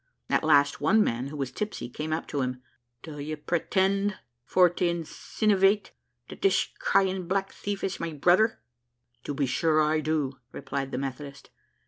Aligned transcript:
At 0.31 0.43
last, 0.43 0.81
one 0.81 1.03
man, 1.03 1.27
who 1.27 1.37
was 1.37 1.51
tipsy, 1.51 1.87
came 1.87 2.11
up 2.11 2.25
to 2.29 2.41
him. 2.41 2.63
"Do 3.03 3.19
you 3.19 3.37
pretend 3.37 4.17
for 4.43 4.67
to 4.67 4.83
insinivate 4.83 5.91
that 6.27 6.41
this 6.41 6.69
crying 6.79 7.27
black 7.27 7.51
thief 7.53 7.83
is 7.83 7.99
my 7.99 8.11
brother?" 8.11 8.59
"To 9.25 9.35
be 9.35 9.45
sure 9.45 9.79
I 9.79 9.99
do," 9.99 10.39
replied 10.51 10.89
the 10.91 10.97
methodist. 10.97 11.51